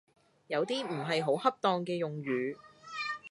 [0.47, 2.55] 有啲唔係好恰當嘅用語